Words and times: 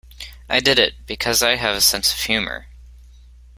I 0.49 0.59
did 0.61 0.79
it— 0.79 0.95
because 1.05 1.43
I 1.43 1.57
have 1.57 1.75
a 1.75 1.79
sense 1.81 2.11
of 2.11 2.19
humour. 2.21 2.65